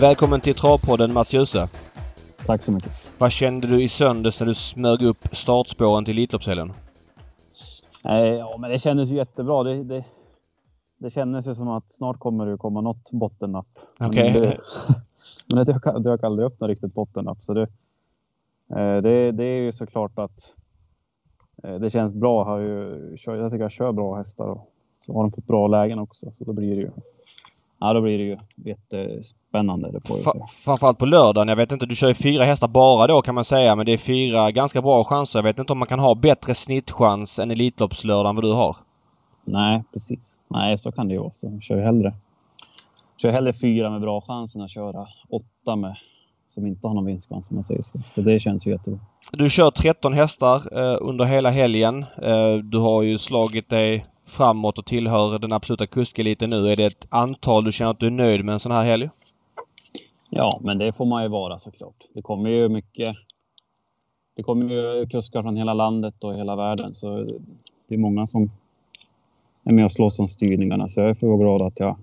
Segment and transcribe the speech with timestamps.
[0.00, 1.68] Välkommen till Travpodden Mats Djuse.
[2.46, 2.92] Tack så mycket.
[3.18, 6.72] Vad kände du i söndags när du smög upp startspåren till Elitloppshelgen?
[8.02, 9.62] Ja, men det kändes ju jättebra.
[9.62, 10.04] Det, det,
[10.98, 13.66] det kändes ju som att snart kommer det komma något bottennapp.
[14.00, 14.32] Okej.
[14.32, 14.58] Men det,
[15.54, 17.42] men det dök, dök aldrig upp något riktigt bottennapp.
[17.42, 17.62] Så det,
[18.70, 20.54] eh, det, det är ju såklart att
[21.62, 22.60] eh, det känns bra.
[22.60, 25.98] Jag, ju, jag tycker jag kör bra hästar och så har de fått bra lägen
[25.98, 26.32] också.
[26.32, 26.90] Så då blir det ju
[27.80, 29.92] Ja, då blir det ju jättespännande.
[29.92, 31.48] Det får jag Framförallt på lördagen.
[31.48, 33.76] Jag vet inte, du kör ju fyra hästar bara då kan man säga.
[33.76, 35.38] Men det är fyra ganska bra chanser.
[35.38, 38.76] Jag vet inte om man kan ha bättre snittchans än Elitloppslördagen vad du har.
[39.44, 40.40] Nej, precis.
[40.48, 41.32] Nej, så kan det ju vara.
[41.32, 42.14] Så kör hellre,
[43.16, 45.96] kör hellre fyra med bra chans än att köra åtta med
[46.48, 48.00] som inte har någon vinstchans om man säger så.
[48.08, 49.00] Så det känns ju jättebra.
[49.32, 52.02] Du kör 13 hästar eh, under hela helgen.
[52.22, 56.66] Eh, du har ju slagit dig framåt och tillhör den absoluta kuskeliten nu.
[56.66, 59.10] Är det ett antal du känner att du är nöjd med en sån här helg?
[60.30, 62.04] Ja, men det får man ju vara såklart.
[62.14, 63.16] Det kommer ju mycket.
[64.36, 67.26] Det kommer ju kuskar från hela landet och hela världen, så
[67.88, 68.50] det är många som
[69.64, 70.88] är med och slåss om styrningarna.
[70.88, 71.96] Så jag är för glad att jag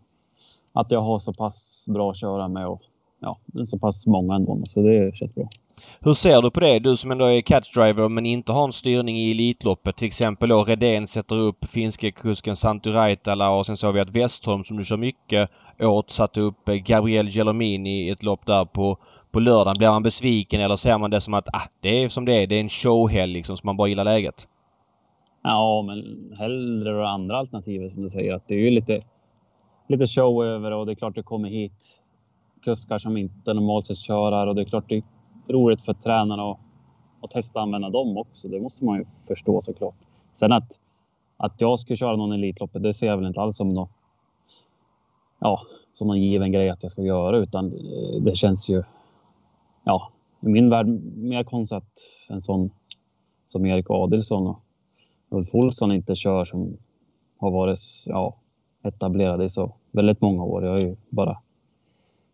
[0.73, 2.81] att jag har så pass bra att köra med och
[3.23, 4.61] ja, så pass många ändå.
[4.65, 5.47] Så det känns bra.
[5.99, 6.79] Hur ser du på det?
[6.79, 9.95] Du som ändå är catchdriver men inte har en styrning i Elitloppet.
[9.95, 14.15] Till exempel då Redén sätter upp finske kusken Santu Raitala och sen såg vi att
[14.15, 15.49] Westholm som du kör mycket
[15.79, 18.97] åt satte upp Gabriel Gelomini i ett lopp där på,
[19.31, 19.75] på lördagen.
[19.77, 22.47] Blir man besviken eller ser man det som att ah, det är som det är.
[22.47, 24.47] Det är en showhelg liksom så man bara gillar läget?
[25.43, 28.33] Ja, men hellre det andra alternativet som du säger.
[28.33, 29.01] Att det är ju lite,
[29.89, 32.02] lite show över och det är klart det kommer hit
[32.63, 35.03] kuskar som inte normalt sett kör och det är klart det är
[35.47, 36.59] roligt för tränarna att,
[37.21, 38.47] att testa att använda dem också.
[38.47, 39.95] Det måste man ju förstå såklart.
[40.31, 40.79] Sen att,
[41.37, 43.89] att jag skulle köra någon Elitloppet, det ser jag väl inte alls som något,
[45.39, 45.59] ja,
[45.93, 47.69] som någon given grej att jag ska göra, utan
[48.21, 48.83] det känns ju,
[49.83, 51.93] ja, i min värld mer konstigt att
[52.29, 52.71] en sån
[53.47, 54.59] som Erik Adilsson och
[55.29, 56.77] Ulf Olsson inte kör som
[57.37, 58.35] har varit ja,
[58.83, 60.63] etablerade i så väldigt många år.
[60.63, 61.37] Jag har ju bara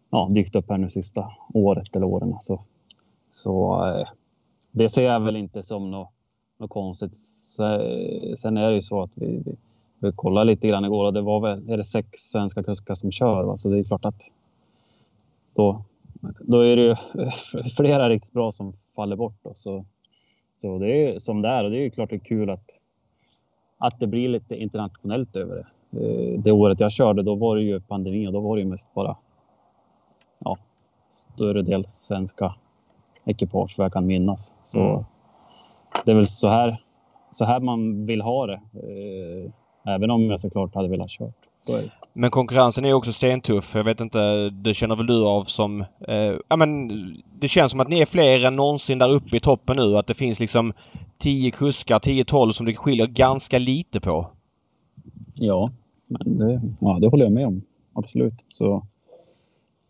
[0.09, 2.33] ja, dykt upp här nu sista året eller åren.
[2.33, 2.55] Alltså.
[2.55, 2.63] Så,
[3.29, 4.05] så
[4.71, 6.09] det ser jag väl inte som något,
[6.57, 7.13] något konstigt.
[7.59, 9.55] Eh, sen är det ju så att vi, vi,
[9.99, 13.11] vi kollade lite grann igår och det var väl är det sex svenska kuskar som
[13.11, 13.43] kör.
[13.43, 13.57] Va?
[13.57, 14.21] Så det är klart att
[15.55, 15.83] då,
[16.41, 16.95] då är det ju
[17.77, 19.37] flera riktigt bra som faller bort.
[19.43, 19.51] Då.
[19.55, 19.85] Så,
[20.61, 22.79] så det är som det är och det är ju klart det är kul att,
[23.77, 25.65] att det blir lite internationellt över det.
[25.99, 28.67] Eh, det året jag körde, då var det ju pandemi och då var det ju
[28.67, 29.17] mest bara
[30.39, 30.57] ja,
[31.13, 32.55] större del svenska
[33.25, 34.53] ekipage vad jag kan minnas.
[34.63, 35.05] Så mm.
[36.05, 36.81] det är väl så här,
[37.31, 38.61] så här man vill ha det.
[38.73, 39.51] Eh,
[39.95, 41.35] även om jag såklart hade velat kört.
[42.13, 43.75] Men konkurrensen är också stentuff.
[43.75, 45.81] Jag vet inte, det känner väl du av som...
[46.07, 46.87] Eh, ja men
[47.39, 49.97] det känns som att ni är fler än någonsin där uppe i toppen nu.
[49.97, 50.73] Att det finns liksom
[51.17, 54.27] 10 kuskar, 10-12 som det skiljer ganska lite på.
[55.35, 55.71] Ja,
[56.07, 57.61] men det, ja, det håller jag med om.
[57.93, 58.45] Absolut.
[58.49, 58.87] Så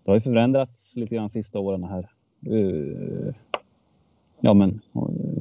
[0.10, 2.10] det har ju förändrats lite grann de sista åren här.
[2.46, 3.34] Eh,
[4.40, 4.82] ja, men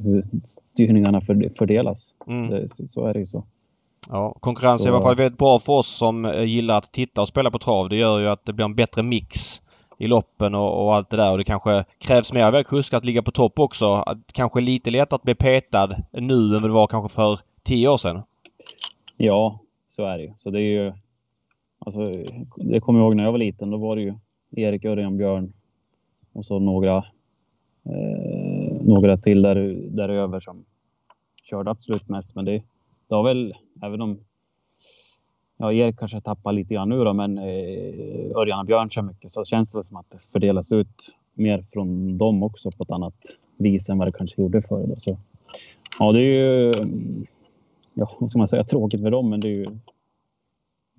[0.03, 1.21] hur styrningarna
[1.57, 2.15] fördelas.
[2.27, 2.49] Mm.
[2.49, 3.43] Det, så är det ju så.
[4.09, 4.87] Ja, konkurrens så...
[4.87, 7.51] är i alla fall väldigt bra för oss som eh, gillar att titta och spela
[7.51, 7.89] på trav.
[7.89, 9.61] Det gör ju att det blir en bättre mix
[9.97, 11.31] i loppen och, och allt det där.
[11.31, 13.93] Och det kanske krävs mer av kuskar att ligga på topp också.
[13.93, 17.97] Att, kanske lite lättare att bli petad nu än det var kanske för tio år
[17.97, 18.21] sedan.
[19.17, 20.33] Ja, så är det ju.
[20.35, 20.93] Så det är ju...
[21.79, 22.13] Alltså,
[22.55, 23.69] det kommer jag ihåg när jag var liten.
[23.69, 24.13] Då var det ju
[24.51, 25.53] Erik, Örjan, Björn
[26.33, 26.97] och så några,
[27.85, 29.55] eh, några till där,
[29.89, 30.65] däröver som
[31.43, 32.35] körde absolut mest.
[32.35, 32.63] Men det,
[33.07, 34.19] det har väl, även om
[35.57, 39.31] ja, Erik kanske tappar lite grann nu då, men eh, Örjan och Björn kör mycket
[39.31, 42.91] så känns det väl som att det fördelas ut mer från dem också på ett
[42.91, 43.15] annat
[43.57, 44.87] vis än vad det kanske gjorde förr.
[44.87, 44.95] Då.
[44.95, 45.17] Så,
[45.99, 46.71] ja, det är ju,
[47.93, 49.77] ja, vad ska man säga, tråkigt för dem, men det är ju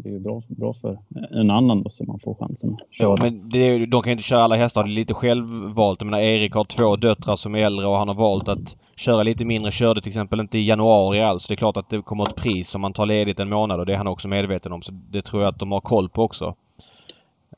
[0.02, 0.98] det är ju bra, bra för
[1.30, 3.08] en annan då så man får chansen att köra.
[3.08, 4.84] Ja, men det, de kan inte köra alla hästar.
[4.84, 6.00] Det är lite självvalt.
[6.00, 9.22] Jag menar Erik har två döttrar som är äldre och han har valt att köra
[9.22, 9.70] lite mindre.
[9.70, 11.46] Körde till exempel inte i januari alls.
[11.48, 13.86] Det är klart att det kommer ett pris om man tar ledigt en månad och
[13.86, 14.82] det är han också medveten om.
[14.82, 16.54] Så det tror jag att de har koll på också.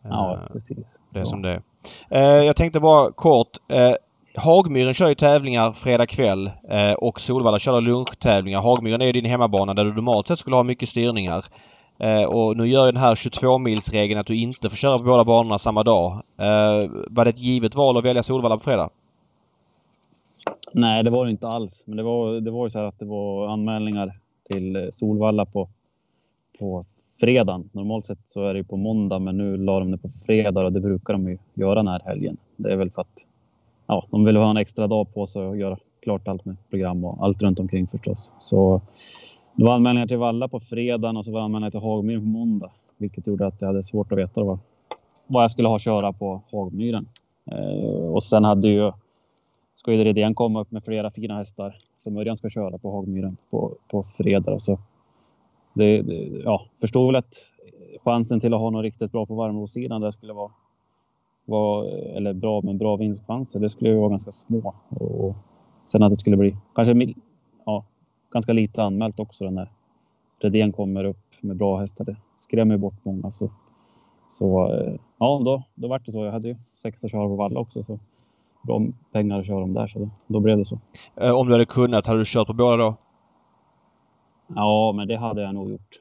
[0.02, 0.76] Ja, eh, precis.
[1.10, 1.62] Det är som det är.
[2.10, 3.48] Eh, jag tänkte bara kort.
[3.68, 3.92] Eh,
[4.36, 6.50] Hagmyren kör ju tävlingar fredag kväll
[6.98, 8.60] och Solvalla kör lunchtävlingar.
[8.60, 11.44] Hagmyren är ju din hemmabana där du normalt sett skulle ha mycket styrningar.
[12.02, 15.24] Eh, och nu gör ju den här 22-milsregeln att du inte får köra på båda
[15.24, 16.12] banorna samma dag.
[16.36, 16.78] Eh,
[17.10, 18.90] var det ett givet val att välja Solvalla på fredag?
[20.72, 21.84] Nej, det var det inte alls.
[21.86, 24.12] Men det var, det var ju så här att det var anmälningar
[24.48, 25.68] till eh, Solvalla på,
[26.58, 26.84] på
[27.20, 27.70] fredagen.
[27.72, 30.64] Normalt sett så är det ju på måndag, men nu la de det på fredag
[30.64, 32.36] och det brukar de ju göra den här helgen.
[32.56, 33.26] Det är väl för att
[33.86, 37.04] ja, de vill ha en extra dag på sig att göra klart allt med program
[37.04, 38.32] och allt runt omkring förstås.
[38.38, 38.80] Så
[39.54, 42.28] det var anmälningar till Valla på fredagen och så var det anmälningar till Hagmyren på
[42.28, 44.58] måndag, vilket gjorde att jag hade svårt att veta vad,
[45.28, 47.08] vad jag skulle ha att köra på Hagmyren.
[47.50, 48.92] Eh, och sen hade ju
[49.74, 53.76] Skojder Redén komma upp med flera fina hästar som Örjan ska köra på Hagmyren på,
[53.90, 54.58] på fredag.
[54.58, 54.78] Så
[55.74, 56.14] det, det,
[56.44, 57.34] ja, förstår väl att
[58.04, 60.50] chansen till att ha något riktigt bra på varmblodssidan där skulle vara,
[61.44, 63.60] vara eller bra men bra vinstchanser.
[63.60, 65.36] Det skulle ju vara ganska små och
[65.84, 66.94] sen att det skulle bli kanske
[68.32, 69.68] ganska lite anmält också när
[70.38, 72.04] Redén kommer upp med bra hästar.
[72.04, 73.50] Det skrämmer bort många så,
[74.28, 76.24] så eh, ja, då, då var det så.
[76.24, 77.98] Jag hade ju sex att köra på valla också så
[78.62, 78.82] bra
[79.12, 80.78] pengar att köra dem där så då, då blev det så.
[81.16, 82.96] Eh, om du hade kunnat, hade du kört på båda då?
[84.46, 86.00] Ja, men det hade jag nog gjort.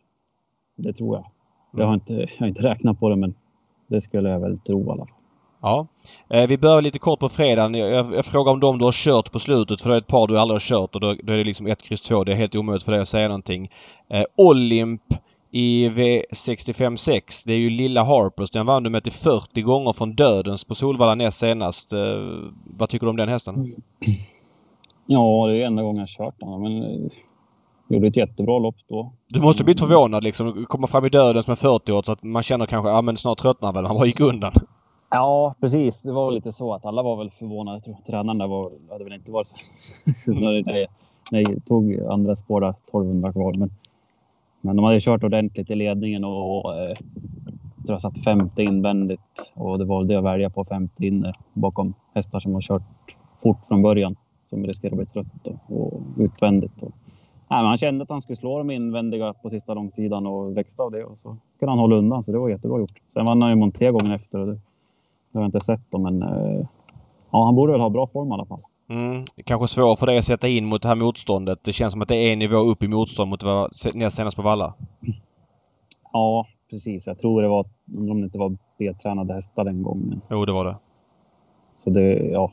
[0.76, 1.26] Det tror jag.
[1.72, 3.34] Jag har inte, jag har inte räknat på det, men
[3.88, 5.16] det skulle jag väl tro i alla fall.
[5.62, 5.88] Ja.
[6.30, 7.74] Eh, vi börjar lite kort på fredagen.
[7.74, 10.28] Jag, jag, frågar om de du har kört på slutet för det är ett par
[10.28, 12.24] du aldrig har kört och då, då är det liksom 1, kryss 2.
[12.24, 13.72] Det är helt omöjligt för dig att säga någonting.
[14.10, 15.02] Eh, Olymp
[15.52, 18.52] i V65 Det är ju lilla Harpers.
[18.52, 21.94] Den vann du med till 40 gånger från dödens på Solvalla näst senast.
[21.94, 22.00] Eh,
[22.78, 23.76] vad tycker du om den hästen?
[25.06, 26.62] Ja, det är enda gången jag kört den.
[26.62, 27.12] Men eh,
[27.90, 29.14] gjorde ett jättebra lopp då.
[29.28, 30.66] Du måste blivit förvånad liksom.
[30.70, 33.38] Komma fram i dödens med 40 år så att man känner kanske, ja men snart
[33.38, 33.86] tröttnar väl.
[33.86, 34.52] Han bara gick undan.
[35.12, 36.04] Ja, precis.
[36.04, 37.76] Det var lite så att alla var väl förvånade.
[37.76, 40.32] Jag tror tränaren där var, hade väl inte varit så...
[40.42, 40.88] när,
[41.32, 43.54] jag tog andra spår där, 1200 kvar.
[43.58, 43.70] Men
[44.62, 46.90] men de hade kört ordentligt i ledningen och, och eh,
[47.76, 51.34] jag tror jag satt femte invändigt och det var det att välja på femte inne
[51.54, 52.84] bakom hästar som har kört
[53.44, 54.16] fort från början
[54.46, 56.82] som riskerar att bli trött och, och utvändigt.
[56.82, 56.92] Och,
[57.50, 60.92] nej, han kände att han skulle slå de invändiga på sista långsidan och växte av
[60.92, 63.02] det och så kunde han hålla undan så det var jättebra gjort.
[63.14, 64.60] Sen vann han ju Monté gången efter och det,
[65.32, 66.66] det har jag inte sett då, men eh,
[67.32, 68.60] ja, han borde väl ha bra form i alla fall.
[68.90, 71.60] Mm, kanske svårt för dig att sätta in mot det här motståndet.
[71.64, 74.38] Det känns som att det är en nivå upp i motstånd mot vad näst senast
[74.38, 74.74] på Valla.
[76.14, 77.08] Ja, precis.
[77.08, 77.66] Jag tror det var,
[77.98, 80.22] om det inte var B-tränade hästar den gången.
[80.30, 80.76] Jo, det var det.
[81.84, 82.52] Så det, ja,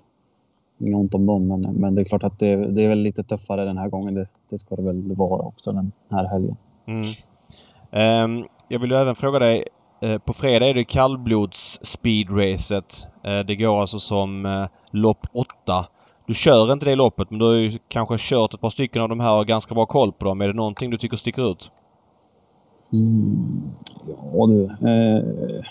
[0.79, 3.23] inget ont om dem, men, men det är klart att det, det är väl lite
[3.23, 4.15] tuffare den här gången.
[4.15, 6.57] Det, det ska det väl vara också den här helgen.
[6.87, 7.05] Mm.
[8.25, 9.65] Um, jag vill även fråga dig
[10.25, 13.09] på fredag är det kallblods speedracet.
[13.25, 15.87] Eh, det går alltså som eh, lopp 8.
[16.27, 19.09] Du kör inte det loppet men du har ju kanske kört ett par stycken av
[19.09, 20.41] de här och har ganska bra koll på dem.
[20.41, 21.71] Är det någonting du tycker sticker ut?
[22.93, 23.71] Mm,
[24.33, 24.65] ja du.
[24.65, 25.65] Eh,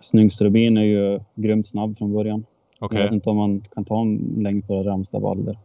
[0.00, 2.44] Snyggsrubin är ju grymt snabb från början.
[2.80, 2.98] Okay.
[2.98, 5.58] Jag vet inte om man kan ta en längd på Ramstad Balder.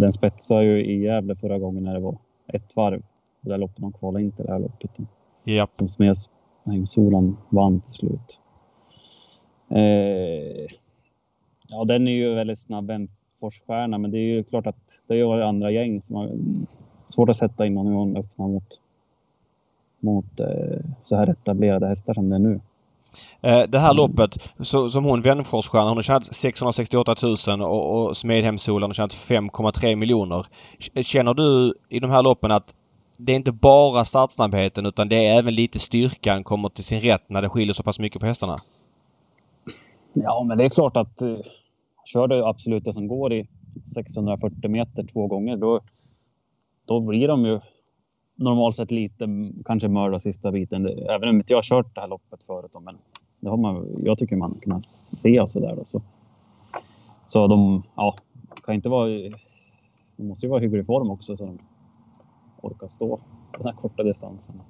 [0.00, 3.02] Den spetsade ju i Gävle förra gången när det var ett varv.
[3.40, 4.98] Det där loppet de kvalade in till det här loppet.
[5.44, 5.70] Yep.
[5.78, 8.40] Som Smedheimssolan vann till slut.
[9.70, 10.66] Eh,
[11.68, 13.08] ja, den är ju väldigt snabb, en
[13.40, 16.30] forsstjärna, men det är ju klart att det är andra gäng som har
[17.06, 18.80] svårt att sätta in någon gång öppna mot,
[20.00, 22.60] mot eh, så här etablerade hästar som det är nu.
[23.40, 27.14] Eh, det här loppet, så, som hon Wenneforsstjärna, hon har tjänat 668
[27.48, 30.46] 000 och, och Smedhemssolan har tjänat 5,3 miljoner.
[31.02, 32.74] Känner du i de här loppen att
[33.20, 37.28] det är inte bara startsnabbheten utan det är även lite styrkan kommer till sin rätt
[37.28, 38.56] när det skiljer så pass mycket på hästarna.
[40.12, 41.36] Ja, men det är klart att eh,
[42.04, 43.46] kör du absolut det som går i
[43.94, 45.80] 640 meter två gånger då,
[46.84, 47.60] då blir de ju
[48.34, 49.26] normalt sett lite
[49.64, 50.86] kanske mörda sista biten.
[50.86, 52.76] Även om inte jag har kört det här loppet förut.
[52.80, 52.98] Men
[53.40, 55.76] det har man, jag tycker man kan se och så där.
[55.76, 56.02] Då, så.
[57.26, 58.16] så de ja,
[58.64, 59.08] kan inte vara...
[60.16, 61.58] De måste ju vara i hygglig form också så de
[62.62, 63.18] orka stå
[63.56, 64.60] den här korta distanserna.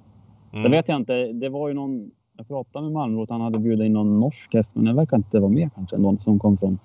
[0.51, 0.63] Mm.
[0.63, 3.85] Sen vet jag inte, det var ju någon, jag pratade med Malmrot, han hade bjudit
[3.85, 6.77] in någon norsk häst, men det verkar inte vara med kanske, någon som kom från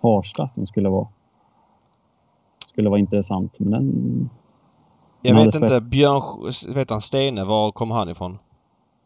[0.00, 1.08] Harstad som skulle vara,
[2.72, 3.60] skulle vara intressant.
[3.60, 4.30] Men den...
[5.22, 8.30] Jag vet inte, Björn, vet han Stene, var kommer han ifrån?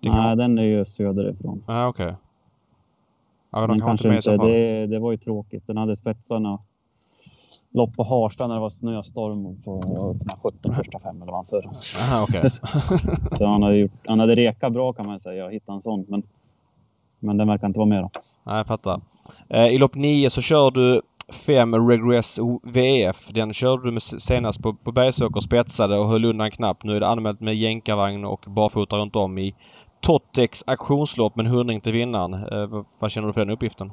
[0.01, 0.39] Det Nej, kan...
[0.39, 1.65] den är ju söderifrån.
[1.67, 2.05] Ah, okej.
[2.07, 2.17] Okay.
[3.51, 5.67] Ja, de kanske inte, det, det var ju tråkigt.
[5.67, 6.59] Den hade spetsarna
[7.73, 9.83] lopp på Harstad när det var snöstorm på
[10.43, 11.57] 17 första fem eller vad han sa.
[12.23, 12.51] Okay.
[13.31, 15.45] så han hade, gjort, han hade rekat bra kan man säga.
[15.45, 16.23] Jag hittade en sån, men,
[17.19, 18.11] men den verkar inte vara med då.
[18.45, 19.01] Nej, jag fattar.
[19.49, 21.01] Eh, I lopp 9 så kör du
[21.47, 23.29] 5 Regress VF.
[23.29, 26.85] Den körde du senast på, på Bergsåker spetsade och höll undan knappt.
[26.85, 29.55] Nu är det anmält med jänkarvagn och barfota runt om i
[30.01, 32.35] Tottex auktionslopp med en hundring till vinnaren.
[32.35, 33.93] Eh, vad känner du för den uppgiften?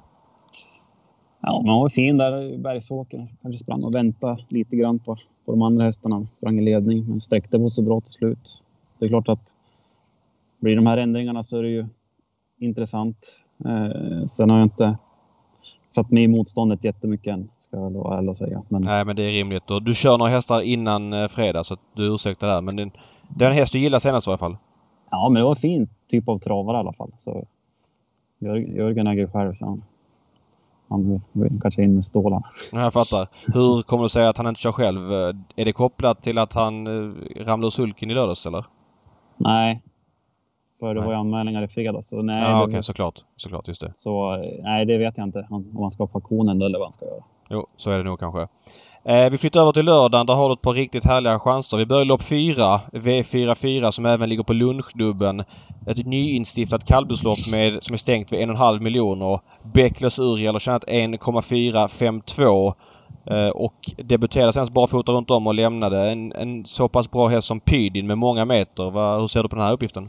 [1.42, 3.28] Ja, man var fin där i Bergsåker.
[3.42, 5.16] Kanske sprang och väntade lite grann på,
[5.46, 6.28] på de andra hästarna.
[6.34, 8.64] Sprang i ledning, men sträckte på så bra till slut.
[9.00, 9.56] det är klart att
[10.60, 11.86] blir de här ändringarna så är det ju
[12.60, 13.40] intressant.
[13.66, 14.98] Eh, sen har jag inte
[15.88, 18.64] satt mig i motståndet jättemycket än, ska jag vara ärlig och säga.
[18.70, 18.82] Men...
[18.82, 19.72] Nej, men det är rimligt.
[19.72, 22.62] Och du kör några hästar innan eh, fredag så du ursäktar där.
[22.62, 22.92] Men det,
[23.38, 24.58] det är en häst du gillar senast i alla fall?
[25.10, 27.12] Ja, men det var en fin typ av travare i alla fall.
[27.18, 27.46] Så
[28.40, 29.84] Jörgen äger själv så han,
[30.90, 31.22] han
[31.62, 32.46] kanske in med stålarna.
[32.72, 33.28] Jag fattar.
[33.54, 35.12] Hur kommer det sig att han inte kör själv?
[35.56, 37.14] Är det kopplat till att han eh,
[37.46, 38.66] ramlade ur sulken i lördags eller?
[39.38, 39.82] Nej,
[40.80, 41.08] för det nej.
[41.08, 42.10] var ju anmälningar i fredags.
[42.10, 43.20] Så nej, ja, okej, okay, såklart.
[43.36, 43.92] Såklart, just det.
[43.96, 45.48] Så nej, det vet jag inte.
[45.50, 47.24] Om han ska på konen eller vad han ska göra.
[47.50, 48.48] Jo, så är det nog kanske.
[49.06, 50.26] Eh, vi flyttar över till lördagen.
[50.26, 51.78] Där har du ett par riktigt härliga chanser.
[51.78, 55.44] Vi börjar lopp 4, V44 som även ligger på lunchdubben.
[55.88, 59.40] Ett nyinstiftat kallblodslopp med, som är stängt vid 1,5 miljoner.
[59.74, 62.74] Bäcklös Uriel har tjänat 1,452
[63.30, 67.48] eh, och debuterade sen barfota runt om och lämnade en, en så pass bra häst
[67.48, 68.92] som Pydin med många meter.
[68.92, 70.04] Va, hur ser du på den här uppgiften?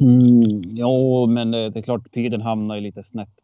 [0.00, 3.34] Mm, jo, men det, det är klart Pydin hamnar ju lite snett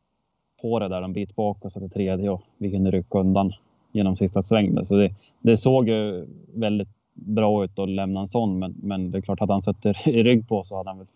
[0.63, 3.53] på det där en bit bak och satte tredje och vi kunde rycka undan
[3.95, 4.85] genom sista svängen.
[4.85, 9.19] Så det, det såg ju väldigt bra ut att lämna en sån, men, men det
[9.19, 11.07] är klart att han sätter i rygg på så hade han väl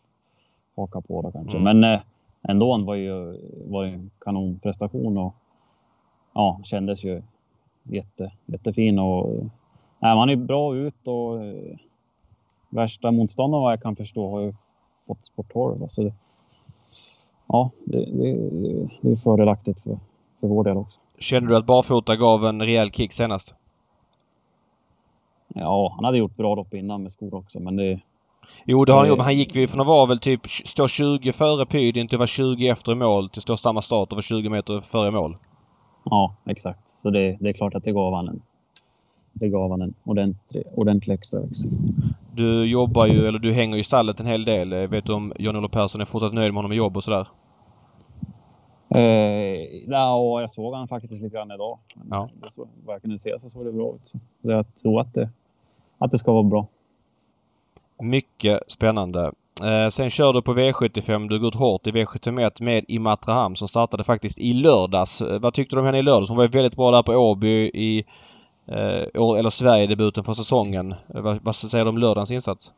[0.77, 1.59] hakat på då kanske.
[1.59, 1.81] Mm.
[1.81, 2.01] Men eh,
[2.43, 5.35] ändå var ju var en kanonprestation och
[6.35, 7.23] ja, kändes ju
[7.83, 9.45] jätte, jättefin och
[9.99, 11.77] nej, man är bra ut och eh,
[12.69, 14.55] värsta motståndaren vad jag kan förstå har ju
[15.07, 15.77] fått sport 12.
[15.89, 16.13] Så det,
[17.47, 18.37] ja, det, det,
[19.01, 19.99] det är fördelaktigt för,
[20.41, 21.01] för vår del också.
[21.19, 23.55] Kände du att barfota gav en rejäl kick senast?
[25.55, 28.01] Ja, han hade gjort bra lopp innan med skor också, men det...
[28.65, 29.19] Jo, det har han gjort.
[29.19, 32.19] Men han gick ju från att vara väl typ stå 20 före Pydin till att
[32.19, 35.11] vara 20 efter i mål till att stå samma start och vara 20 meter före
[35.11, 35.37] mål.
[36.05, 36.91] Ja, exakt.
[36.91, 38.43] Så det, det är klart att det gav han en,
[39.33, 41.71] det gav han en ordentlig, ordentlig extra växel.
[42.35, 44.87] Du jobbar ju, eller du hänger i stallet en hel del.
[44.87, 47.27] Vet du om Jan-Olof Persson är fortsatt nöjd med honom i jobb och sådär?
[48.99, 51.79] Eh, ja, jag såg han faktiskt lite grann idag.
[52.11, 52.29] Ja.
[52.43, 54.07] Det så, vad jag kunde se så såg det bra ut.
[54.07, 55.29] Så jag tror att det,
[55.99, 56.67] att det ska vara bra.
[58.03, 59.33] Mycket spännande.
[59.65, 61.29] Eh, sen kör du på V75.
[61.29, 65.23] Du går ut hårt i V71 med Imatra Ham som startade faktiskt i lördags.
[65.23, 66.29] Eh, vad tyckte du om henne i lördags?
[66.29, 68.05] Hon var väldigt bra där på Åby i
[68.67, 70.95] eh, eller Sverigedebuten för säsongen.
[71.15, 72.75] Eh, vad, vad säger du om lördagens insats?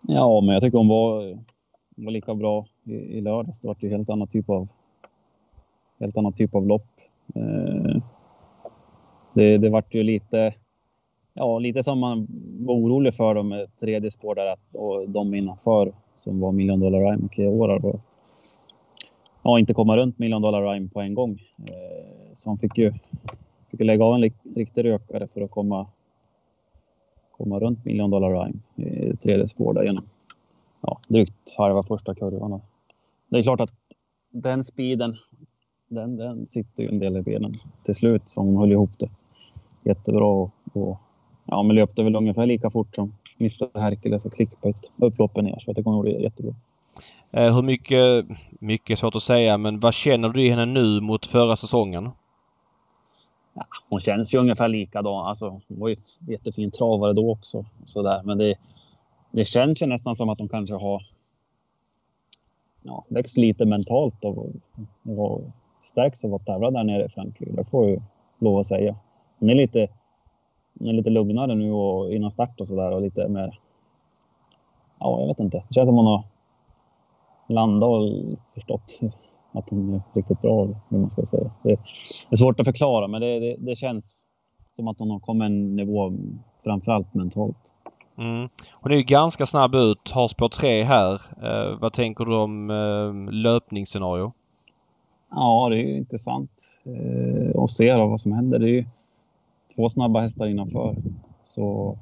[0.00, 1.38] Ja, men jag tycker hon var,
[1.96, 3.60] var lika bra i, i lördags.
[3.60, 4.68] Det var ju helt annan typ av
[6.02, 6.86] helt annan typ av lopp.
[7.34, 8.02] Eh,
[9.34, 10.54] det, det vart ju lite,
[11.34, 12.26] ja, lite som man
[12.60, 17.00] var orolig för dem med tredje spår där och de innanför som var Million Dollar
[17.00, 18.00] Rhyme och Keora.
[19.42, 21.42] Ja, inte komma runt Million Dollar Rhyme på en gång.
[21.58, 22.92] Eh, Så han fick ju
[23.70, 25.86] fick lägga av en riktig rökare för att komma,
[27.30, 30.04] komma runt Million Dollar Rhyme i tredje spår där genom
[30.80, 32.60] ja, drygt halva första kurvan.
[33.28, 33.72] Det är klart att
[34.30, 35.16] den speeden
[35.94, 39.10] den, den sitter ju en del i benen till slut, hon höll ihop det
[39.84, 40.24] jättebra.
[40.24, 40.98] Och, och
[41.44, 45.70] ja, men löpte väl ungefär lika fort som Mr Hercules och Clickbait upploppen ner, så
[45.70, 46.54] jag tycker hon gjorde det jättebra.
[47.30, 48.26] Eh, hur mycket,
[48.60, 52.10] mycket svårt att säga, men vad känner du i henne nu mot förra säsongen?
[53.54, 55.26] Ja, hon känns ju ungefär likadan.
[55.26, 55.96] Alltså, hon var ju
[56.28, 57.64] jättefin travare då också.
[57.84, 58.22] Så där.
[58.24, 58.54] Men det,
[59.30, 61.06] det känns ju nästan som att hon kanske har
[62.82, 64.46] ja, växt lite mentalt och,
[65.06, 67.52] och stärks av att tävla där nere i Frankrike.
[67.52, 68.00] Det får jag ju
[68.38, 68.96] lov att säga.
[69.38, 69.88] Hon är lite,
[70.78, 73.58] hon är lite lugnare nu och innan start och sådär och lite mer...
[74.98, 75.64] Ja, jag vet inte.
[75.68, 76.24] Det känns som hon har
[77.48, 79.00] landat och förstått
[79.52, 81.50] att hon är riktigt bra, hur man ska säga.
[81.62, 84.26] Det är svårt att förklara, men det, det, det känns
[84.70, 86.12] som att hon har kommit en nivå,
[86.64, 87.74] framförallt mentalt.
[88.18, 88.48] Mm.
[88.80, 91.12] Hon är ju ganska snabb ut, har spår 3 här.
[91.14, 94.32] Eh, vad tänker du om eh, löpningsscenario?
[95.34, 98.58] Ja, det är ju intressant eh, att se vad som händer.
[98.58, 98.84] Det är ju
[99.76, 100.96] två snabba hästar innanför.
[101.44, 101.98] Så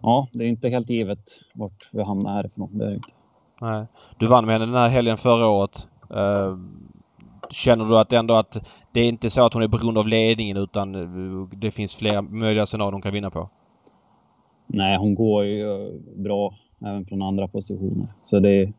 [0.00, 2.78] ja, det är inte helt givet vart vi hamnar härifrån.
[2.78, 3.08] Det är inte.
[3.60, 3.86] Nej.
[4.18, 5.88] Du vann med henne den här helgen förra året.
[6.10, 6.58] Uh,
[7.50, 10.56] känner du att ändå att det är inte så att hon är beroende av ledningen
[10.56, 10.92] utan
[11.60, 13.48] det finns flera möjliga scenarier hon kan vinna på?
[14.66, 18.08] Nej, hon går ju bra även från andra positioner.
[18.22, 18.72] Så det,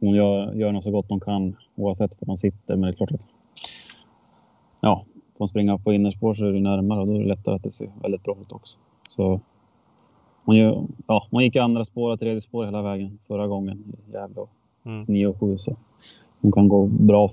[0.00, 2.76] hon gör, gör nog så gott hon kan oavsett var hon sitter.
[2.76, 3.28] Men det är klart att
[4.82, 7.54] ja, får hon springa på innerspår så är det närmare och då är det lättare
[7.54, 8.78] att det ser väldigt bra ut också.
[9.08, 9.40] Så
[10.44, 13.94] hon, gör, ja, hon gick i andra spår och tredje spår hela vägen förra gången
[14.08, 14.46] i Gävle.
[14.84, 15.04] Mm.
[15.08, 15.76] 9 och 7 så
[16.40, 17.28] hon kan gå bra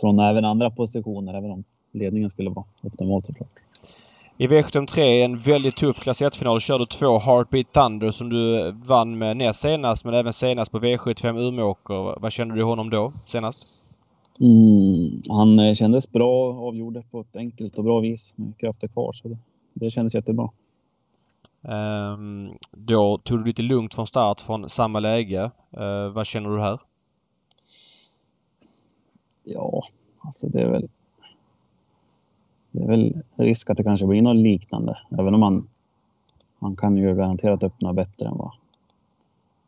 [0.00, 3.48] från även andra positioner även om ledningen skulle vara optimalt såklart.
[4.40, 9.18] I V753, en väldigt tuff klass 1-final, kör du två Heartbeat Thunder som du vann
[9.18, 12.20] med näst senast men även senast på V75 Umeåker.
[12.20, 13.66] Vad kände du honom då senast?
[14.40, 19.12] Mm, han eh, kändes bra, avgjorde på ett enkelt och bra vis med krafter kvar.
[19.12, 19.38] Så det,
[19.74, 20.50] det kändes jättebra.
[21.62, 25.50] Um, då tog du lite lugnt från start från samma läge.
[25.78, 26.78] Uh, vad känner du här?
[29.44, 29.82] Ja,
[30.18, 30.88] alltså det är väl
[32.78, 34.98] det är väl risk att det kanske blir något liknande.
[35.18, 35.68] Även om man,
[36.58, 38.50] man kan ju garanterat öppna bättre än vad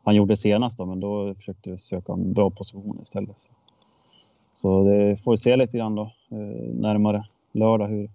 [0.03, 0.77] han gjorde senast.
[0.77, 3.39] Då, men då försökte jag söka en bra position istället.
[3.39, 3.49] Så,
[4.53, 8.09] så det får vi se lite grann då eh, närmare lördag hur,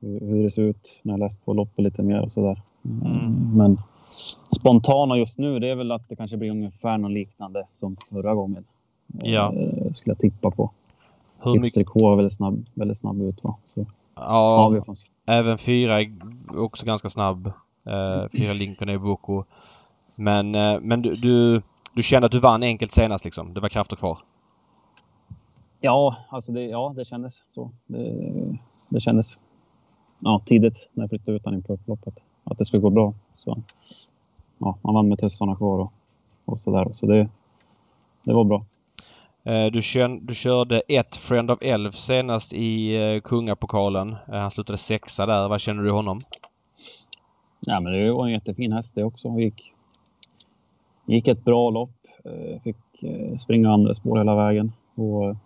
[0.00, 2.62] hur, det ser ut när jag läst på loppet lite mer och sådär.
[2.84, 3.56] Mm.
[3.56, 3.80] Men
[4.60, 8.34] spontana just nu, det är väl att det kanske blir ungefär något liknande som förra
[8.34, 8.64] gången.
[9.22, 9.54] Ja.
[9.54, 10.70] Eh, skulle jag tippa på.
[11.38, 11.86] Hur mycket...
[11.86, 13.56] K är väldigt snabb, väldigt snabb ut va?
[13.74, 13.86] Så.
[14.14, 14.94] Ja, ja
[15.26, 16.10] även fyra är
[16.58, 17.46] också ganska snabb.
[17.86, 19.44] Uh, fyra Lincoln är Boko.
[20.16, 21.62] Men, uh, men du, du,
[21.94, 23.54] du kände att du vann enkelt senast liksom?
[23.54, 24.18] Det var krafter kvar?
[25.80, 27.70] Ja, alltså det, ja, det kändes så.
[27.86, 29.38] Det, det kändes
[30.18, 32.14] ja, tidigt när jag flyttade ut honom på upploppet.
[32.44, 33.14] Att det skulle gå bra.
[33.36, 33.62] Så,
[34.58, 35.92] ja, man vann med tussarna kvar och,
[36.44, 36.88] och sådär.
[36.92, 37.28] Så det,
[38.22, 38.64] det var bra.
[39.48, 44.10] Eh, du, kör, du körde ett Friend of Elf senast i eh, Kungapokalen.
[44.10, 45.48] Eh, han slutade sexa där.
[45.48, 46.20] Vad känner du honom?
[47.60, 49.28] Ja, men det var en jättefin häst det också.
[49.28, 49.72] Gick,
[51.06, 51.90] gick ett bra lopp.
[52.64, 52.76] Fick
[53.38, 54.72] springa andra spår hela vägen.
[54.94, 55.36] Och,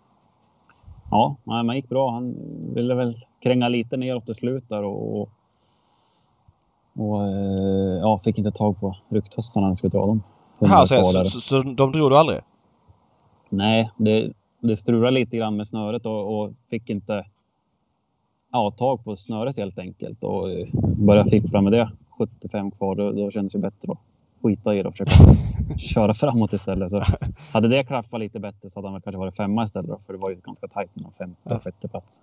[1.11, 2.11] ja, man gick bra.
[2.11, 2.35] Han
[2.75, 5.21] ville väl kränga lite neråt till slut där och,
[6.97, 7.21] och
[8.01, 10.23] ja, fick inte tag på rycktussarna när han skulle dra dem.
[10.65, 12.41] Aha, så, så, så de drog du aldrig?
[13.53, 17.25] Nej, det, det strulade lite grann med snöret och, och, fick inte
[18.53, 20.49] ja, tag på snöret helt enkelt och
[20.97, 21.91] började fippla med det.
[22.19, 23.99] 75 kvar, då, då kändes det bättre att
[24.43, 25.37] skita i det och försöka
[25.79, 26.91] köra framåt istället.
[26.91, 27.03] Så
[27.53, 30.19] hade det klaffat lite bättre så hade han kanske varit femma istället då, för det
[30.19, 32.23] var ju ganska tajt mellan femte och sjätte plats.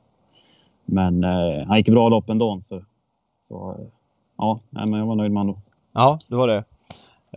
[0.86, 2.82] Men eh, han gick bra lopp ändå så,
[3.40, 3.78] så
[4.38, 5.62] ja, men jag var nöjd med honom.
[5.94, 6.64] Ja, det var det.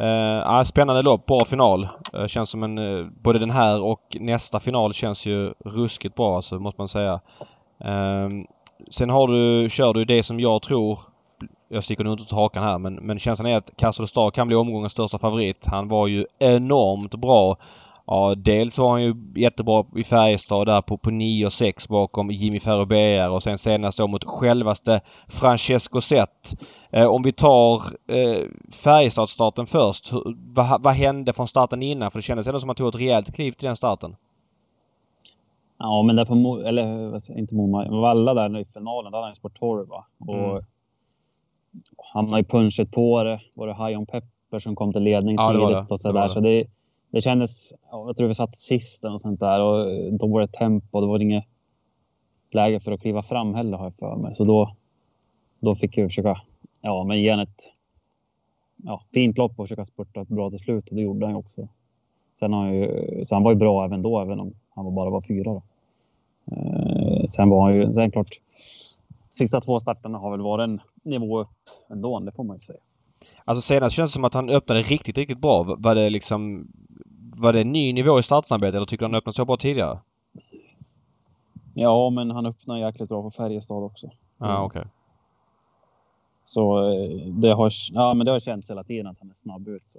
[0.01, 1.89] Uh, spännande lopp, bra final.
[2.15, 2.79] Uh, känns som en...
[2.79, 7.21] Uh, både den här och nästa final känns ju ruskigt bra alltså, måste man säga.
[7.85, 8.47] Ehm,
[8.91, 10.99] sen har du, kör du det som jag tror...
[11.69, 14.47] Jag sticker nog inte ut hakan här men, men känslan är att Castle Star kan
[14.47, 15.67] bli omgångens största favorit.
[15.67, 17.57] Han var ju enormt bra
[18.07, 22.31] Ja, dels var han ju jättebra i Färjestad där på, på 9 och 6 bakom
[22.31, 26.61] Jimmy Ferro BR och sen senast då mot självaste Francesco Zet.
[26.91, 27.75] Eh, om vi tar
[28.09, 28.47] eh,
[28.85, 30.13] Färjestadstarten först.
[30.13, 30.23] Hur,
[30.55, 32.11] vad, vad hände från starten innan?
[32.11, 34.17] För det kändes ändå som att han tog ett rejält kliv till den starten.
[35.79, 39.59] Ja, men där på, eller inte Moma, Valla där i finalen, där hade han sport
[39.59, 40.07] 12 va?
[40.19, 40.65] Och mm.
[42.13, 43.41] han har ju punchat på det.
[43.55, 46.29] Var det High on Pepper som kom till ledning ja, tidigt och sådär.
[46.29, 46.65] Så det,
[47.13, 51.01] det kändes, jag tror vi satt sist och sånt där och då var det tempo.
[51.01, 51.45] Det var inget
[52.51, 54.35] läge för att kliva fram heller har jag för mig.
[54.35, 54.77] Så då,
[55.61, 56.41] då fick jag försöka,
[56.81, 57.73] ja, men ge ett
[58.77, 61.69] ja, fint lopp och försöka spurta bra till slut och det gjorde han ju också.
[62.39, 65.11] Sen har han ju, så han var ju bra även då, även om han bara
[65.11, 65.45] var fyra.
[65.45, 65.63] Då.
[66.53, 68.41] Eh, sen var han ju, sen klart,
[69.31, 71.49] sista två starterna har väl varit en nivå upp
[71.91, 72.79] ändå, det får man ju säga.
[73.45, 75.77] Alltså senast känns det som att han öppnade riktigt, riktigt bra.
[75.79, 76.69] Var det liksom
[77.43, 79.99] var det en ny nivå i startsamarbetet eller tycker du han öppnat så bra tidigare?
[81.75, 84.07] Ja, men han öppnade jäkligt bra på Färjestad också.
[84.39, 84.81] Ja, ah, okej.
[84.81, 84.91] Okay.
[86.45, 89.69] Så eh, det har, ja, men det har känts hela tiden att han är snabb
[89.69, 89.83] ut.
[89.87, 89.99] Så.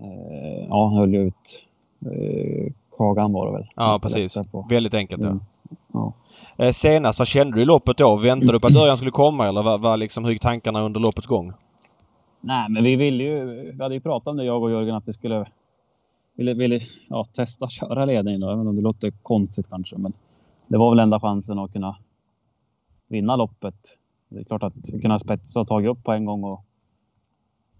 [0.00, 1.66] Eh, ja, han höll ju ut
[2.00, 3.66] eh, Kagan var det väl?
[3.74, 4.38] Ja, precis.
[4.70, 5.40] Väldigt enkelt mm.
[5.92, 6.12] ja.
[6.56, 6.72] ja.
[6.72, 8.16] Senast, vad kände du i loppet då?
[8.16, 11.00] Väntade du på att Örjan skulle komma eller vad, vad liksom, hur gick tankarna under
[11.00, 11.52] loppets gång?
[12.40, 15.08] Nej, men vi ville ju, vi hade ju pratat om det jag och Jörgen att
[15.08, 15.46] vi skulle
[16.36, 19.98] ville, ville ja, testa köra ledningen då, även om det låter konstigt kanske.
[19.98, 20.12] Men
[20.66, 21.96] det var väl enda chansen att kunna
[23.08, 23.98] vinna loppet.
[24.28, 26.64] Det är klart att kunna spetsa och tagit upp på en gång och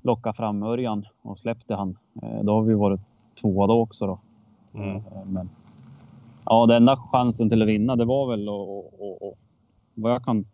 [0.03, 1.99] locka fram Örjan och släppte han.
[2.23, 3.01] Eh, då har vi varit
[3.40, 4.19] tvåa då också då.
[4.75, 4.97] Mm.
[4.97, 5.51] Eh, men
[6.45, 9.38] ja, den enda chansen till att vinna, det var väl och, och, och,
[9.95, 10.47] vad jag kan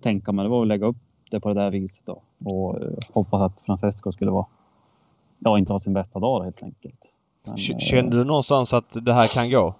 [0.00, 0.96] tänka mig, det var att lägga upp
[1.30, 4.46] det på det där viset då och eh, hoppas att Francesco skulle vara,
[5.40, 7.15] ja, inte ha sin bästa dag helt enkelt.
[7.46, 9.74] Men, Kände du någonstans att det här kan gå?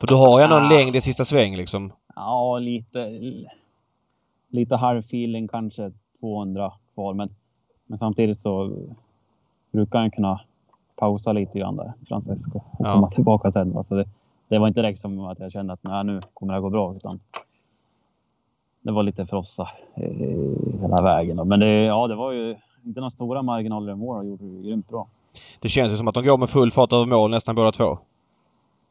[0.00, 1.92] För du har ju ändå en längd i sista sväng liksom.
[2.14, 3.20] Ja, lite,
[4.48, 7.14] lite halvfeeling kanske 200 kvar.
[7.14, 7.34] Men,
[7.86, 8.76] men samtidigt så
[9.72, 10.40] brukar han kunna
[10.96, 12.92] pausa lite grann där, Francesco, och ja.
[12.92, 13.76] komma tillbaka sen.
[13.76, 14.08] Alltså det,
[14.48, 16.94] det var inte direkt som att jag kände att nej, nu kommer det gå bra.
[16.96, 17.20] Utan
[18.82, 21.36] det var lite frossa eh, hela vägen.
[21.36, 21.44] Då.
[21.44, 24.62] Men det, ja, det var ju inte några stora marginaler i mål och gjorde det
[24.62, 25.08] grymt bra.
[25.60, 27.98] Det känns ju som att de går med full fart över mål nästan båda två.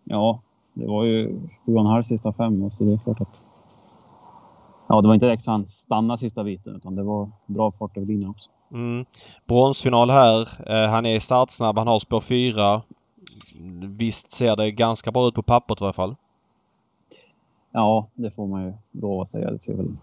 [0.03, 0.41] Ja,
[0.73, 3.39] det var ju sju och en halv sista fem så det är klart att...
[4.87, 7.97] Ja, det var inte direkt så han stannade sista biten utan det var bra fart
[7.97, 8.51] över linjen också.
[8.71, 9.05] Mm.
[9.47, 10.47] Bronsfinal här.
[10.67, 11.77] Eh, han är startsnabb.
[11.77, 12.81] Han har spår 4.
[13.81, 16.15] Visst ser det ganska bra ut på pappret i alla fall.
[17.71, 19.51] Ja, det får man ju lov att säga.
[19.51, 19.97] Det ser väl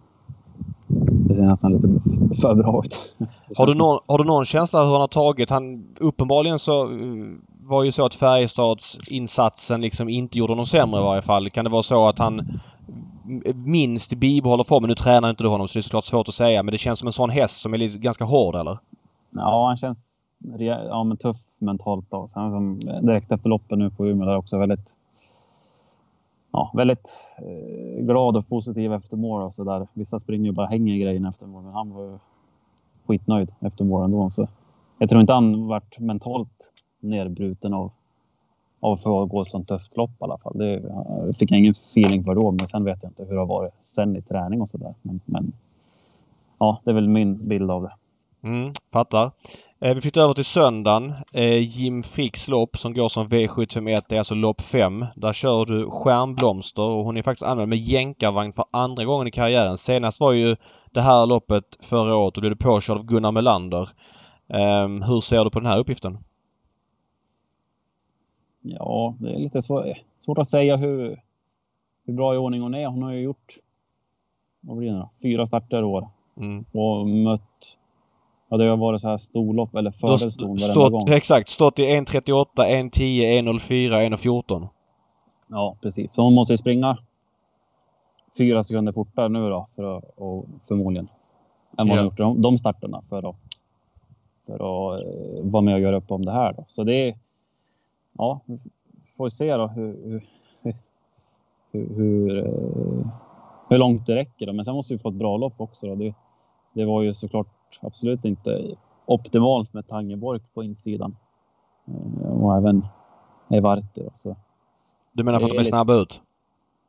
[1.39, 1.89] ser nästan lite
[2.41, 3.15] för bra ut.
[3.57, 5.51] Har du, någon, har du någon känsla hur han har tagit?
[5.51, 6.89] Han, uppenbarligen så eh,
[7.63, 11.51] var ju så att Färjestads insatsen liksom inte gjorde honom sämre i varje fall.
[11.51, 12.43] Kan det vara så att han
[13.55, 14.89] minst bibehåller formen?
[14.89, 16.99] Nu tränar inte du honom så det är såklart svårt att säga men det känns
[16.99, 18.79] som en sån häst som är ganska hård eller?
[19.31, 20.25] Ja, han känns
[20.59, 22.27] ja, men tuff mentalt då.
[22.29, 24.95] Sen som direkt efter loppet nu på Umeå där också väldigt
[26.59, 29.87] ja, väldigt eh, glad och positiv efter mål och så där.
[29.93, 32.19] Vissa springer ju bara hänger i grejen efter mål, men han var ju
[33.07, 34.31] skitnöjd efter mål ändå.
[34.31, 34.49] Så
[34.99, 37.91] jag tror inte han varit mentalt nedbruten av,
[38.81, 40.59] av att få gå ett sånt tufft lopp i alla fall.
[40.59, 43.47] Det fick jag ingen feeling för då, men sen vet jag inte hur det har
[43.47, 44.95] varit sen i träning och så där.
[45.03, 45.53] Men, men
[46.59, 47.93] ja, det är väl min bild av det.
[48.49, 49.31] Mm, fattar.
[49.81, 51.15] Eh, vi flyttar över till söndagen.
[51.35, 54.03] Eh, Jim Fricks lopp som går som V751.
[54.09, 55.07] Det är alltså lopp 5.
[55.17, 59.31] Där kör du Stjärnblomster och hon är faktiskt anmäld med jänkarvagn för andra gången i
[59.31, 59.77] karriären.
[59.77, 60.57] Senast var ju
[60.91, 63.89] det här loppet förra året och blev du påkörd av Gunnar Melander.
[64.49, 66.19] Eh, hur ser du på den här uppgiften?
[68.61, 71.23] Ja, det är lite svår, svårt att säga hur,
[72.05, 72.87] hur bra i ordning hon är.
[72.87, 73.59] Hon har ju gjort
[74.61, 76.65] vad blir det fyra starter i år mm.
[76.73, 77.78] och mött
[78.49, 81.09] Det har varit så här storlopp eller fördelston varenda gång.
[81.09, 81.49] Exakt.
[81.49, 82.91] Stått i 1.38, 1.10,
[83.43, 84.69] 1.04, 1.14.
[85.49, 86.13] Ja, precis.
[86.13, 86.99] Så hon måste ju springa
[88.39, 91.09] fyra sekunder fortare nu då, för att, och förmodligen,
[91.79, 92.03] än vad ja.
[92.03, 93.37] gjort de, de starterna för att,
[94.47, 96.53] för att uh, vara med och göra upp om det här.
[96.53, 96.65] Då.
[96.69, 97.19] Så det är...
[98.13, 98.57] Ja, vi
[99.17, 100.23] får se då hur,
[100.63, 100.75] hur,
[101.73, 103.07] hur, uh,
[103.69, 104.47] hur långt det räcker.
[104.47, 104.53] Då.
[104.53, 105.87] Men sen måste vi få ett bra lopp också.
[105.87, 105.95] Då.
[105.95, 106.15] Det,
[106.73, 107.47] det var ju såklart
[107.81, 108.77] absolut inte
[109.07, 111.17] optimalt med Tangeborg på insidan.
[111.89, 112.87] Eh, och även
[113.51, 114.09] Evarti.
[114.13, 114.37] Så.
[115.13, 116.23] Du menar för att de är snabba ut?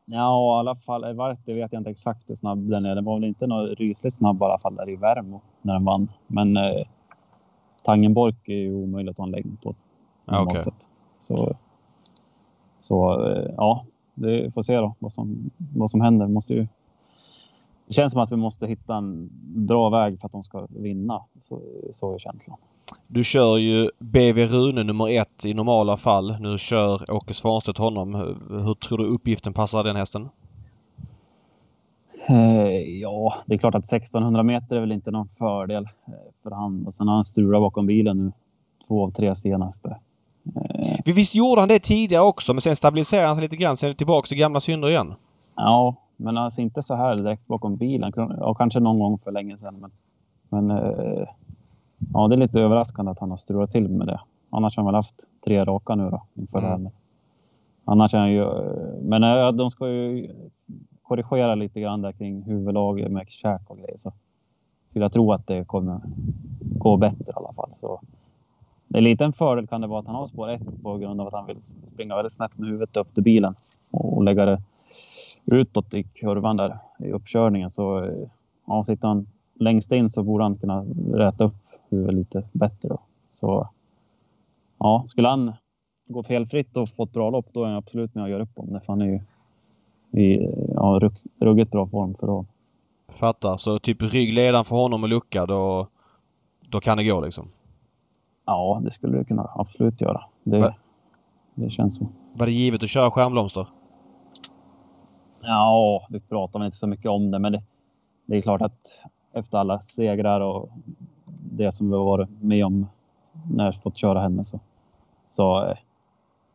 [0.05, 2.95] Ja, i alla fall Evarti vet jag inte exakt hur snabb den är.
[2.95, 5.85] Den var väl inte något rysligt snabb i alla fall där i Värmo när den
[5.85, 6.11] vann.
[6.27, 6.87] Men eh,
[7.83, 9.75] Tangenborg är ju omöjligt att ha en längd på.
[10.25, 10.61] Ja, okay.
[11.19, 11.55] Så,
[12.79, 16.27] så eh, ja, det får se då vad som, vad som händer.
[16.27, 16.67] Måste ju
[17.89, 19.30] det känns som att vi måste hitta en
[19.67, 21.21] bra väg för att de ska vinna.
[21.39, 21.62] Så,
[21.93, 22.58] så är känslan.
[23.08, 26.38] Du kör ju BV Rune nummer ett i normala fall.
[26.39, 28.13] Nu kör Åke Svanstedt honom.
[28.49, 30.30] Hur tror du uppgiften passar den hästen?
[32.28, 36.52] Eh, ja, det är klart att 1600 meter är väl inte någon fördel eh, för
[36.52, 36.86] han.
[36.86, 38.32] Och sen har han strulat bakom bilen nu.
[38.88, 39.97] Två av tre senaste.
[40.56, 41.13] Eh.
[41.15, 43.78] Visst gjorde han det tidigare också men sen stabiliserade han sig lite grann.
[43.78, 45.13] Sen är det tillbaka till gamla synder igen.
[45.61, 48.11] Ja, men alltså inte så här direkt bakom bilen.
[48.15, 49.75] Ja, kanske någon gång för länge sedan.
[49.79, 49.91] Men,
[50.49, 51.27] men eh,
[52.13, 54.19] ja, det är lite överraskande att han har strulat till med det.
[54.49, 56.83] Annars har han väl haft tre raka nu då inför mm.
[56.83, 56.91] det här.
[57.85, 58.45] Annars är han ju...
[59.01, 60.31] Men äh, de ska ju
[61.03, 63.97] korrigera lite grann där kring huvudlag med käk och grejer.
[63.97, 64.11] Så
[64.89, 66.01] skulle jag tro att det kommer
[66.61, 67.69] gå bättre i alla fall.
[67.73, 68.01] Så
[68.93, 71.33] en liten fördel kan det vara att han har spår 1 på grund av att
[71.33, 71.61] han vill
[71.93, 73.55] springa väldigt snabbt med huvudet upp till bilen
[73.91, 74.61] och lägga det
[75.45, 77.69] utåt i kurvan där i uppkörningen.
[77.69, 78.12] Så
[78.67, 79.28] ja, sitter han
[79.60, 81.56] längst in så borde han kunna räta upp
[81.89, 82.89] huvudet lite bättre.
[82.89, 82.99] Då.
[83.32, 83.69] Så
[84.80, 85.54] ja, skulle han
[86.08, 88.60] gå felfritt och få ett bra lopp, då är han absolut med och gör upp
[88.60, 88.80] om det.
[88.80, 89.21] För han är ju
[90.12, 92.45] i ja, rugg, ruggigt bra form för då.
[93.10, 93.58] Fattar.
[93.58, 95.88] Så typ ryggledaren för honom är lucka, då,
[96.69, 97.47] då kan det gå liksom?
[98.45, 100.21] Ja, det skulle det kunna absolut göra.
[100.43, 100.75] Det,
[101.56, 102.08] det känns så.
[102.34, 103.67] Var det givet att köra skärmblomster?
[105.41, 107.63] Ja, vi pratar väl inte så mycket om det, men det,
[108.25, 110.69] det, är klart att efter alla segrar och
[111.41, 112.88] det som vi har varit med om
[113.52, 114.60] när jag fått köra henne så,
[115.30, 115.78] så äh,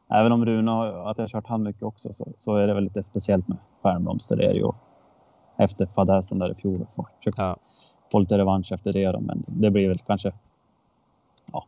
[0.08, 2.84] även om Rune har, att jag kört han mycket också så, så är det väl
[2.84, 4.36] lite speciellt med Stjärnblomster.
[4.36, 4.72] Det är ju
[5.56, 6.86] efter fadäsen där i fjol.
[7.18, 7.56] Försökt ja.
[8.12, 10.32] få lite revansch efter det då, men det blir väl kanske.
[11.52, 11.64] Ja,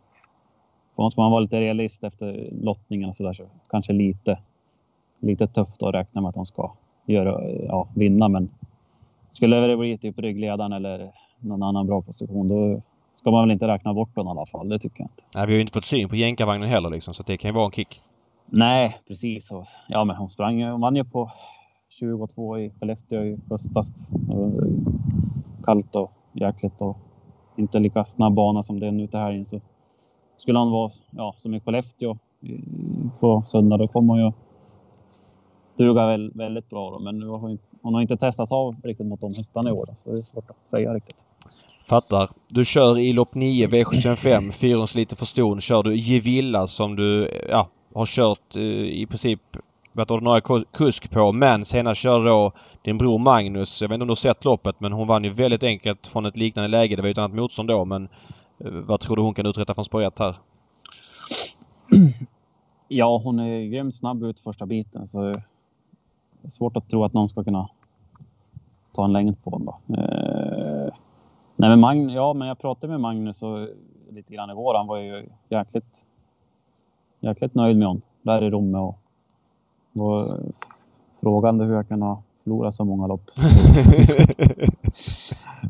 [0.97, 4.39] för ska man vara lite realist efter lottningen och så där så kanske lite
[5.19, 6.73] lite tufft att räkna med att de ska
[7.07, 8.29] göra, ja, vinna.
[8.29, 8.49] Men
[9.31, 12.83] skulle det bli typ ryggledaren eller någon annan bra position, då
[13.15, 14.69] ska man väl inte räkna bort den i alla fall.
[14.69, 15.23] Det tycker jag inte.
[15.35, 17.55] Nej, vi har ju inte fått syn på jänkarvagnen heller liksom, så det kan ju
[17.55, 18.01] vara en kick.
[18.47, 19.53] Nej, precis.
[19.53, 21.31] Och, ja, men hon sprang hon vann ju på
[21.89, 23.93] 22 i Skellefteå i höstas.
[25.65, 26.97] Kallt och jäkligt och
[27.57, 29.45] inte lika snabb bana som det är nu till helgen.
[29.45, 29.61] Så
[30.37, 32.19] skulle han vara ja, som i Skellefteå
[33.21, 34.33] på söndag, då kommer han ju
[35.77, 36.91] duga väl, väldigt bra.
[36.91, 36.99] Då.
[36.99, 39.87] Men nu har hon, hon har inte testats av riktigt mot de hästarna i år,
[39.97, 41.17] så det är svårt att säga riktigt.
[41.89, 42.31] Fattar.
[42.49, 45.61] Du kör i lopp 9 V75, 4 lite för ston.
[45.61, 49.41] Kör du Gevilla som du ja, har kört eh, i princip
[49.93, 51.33] varit ordinarie kusk på.
[51.33, 53.83] Men senast körde då din bror Magnus.
[53.83, 56.27] Jag vet inte om du har sett loppet men hon vann ju väldigt enkelt från
[56.27, 56.97] ett liknande läge.
[56.97, 58.09] Det var ju ett annat motstånd då men
[58.65, 60.37] eh, vad tror du hon kan uträtta från spår 1 här?
[62.89, 65.35] Ja, hon är grymt snabb ut första biten så
[66.49, 67.69] svårt att tro att någon ska kunna
[68.93, 69.75] ta en längd på honom.
[69.89, 70.95] Eh,
[71.57, 73.69] nej, men Magnus, ja, men jag pratade med Magnus och
[74.11, 74.75] lite grann igår.
[74.75, 76.05] Han var ju jäkligt,
[77.21, 78.99] jäkligt nöjd med honom där i Romme och
[79.93, 80.41] var
[81.21, 83.31] frågande hur jag kunde förlora så många lopp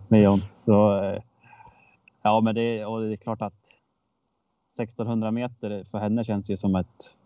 [0.08, 0.40] med honom.
[0.56, 1.22] Så eh,
[2.22, 3.76] ja, men det, och det är klart att
[4.80, 7.18] 1600 meter för henne känns ju som ett